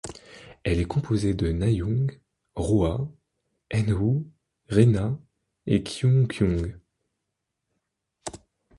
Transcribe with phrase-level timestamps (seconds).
[0.63, 2.07] Elle est composée de Nayoung,
[2.55, 3.07] Roa,
[3.71, 4.25] Eunwoo,
[4.71, 5.19] Rena
[5.67, 6.75] et Kyulkyung.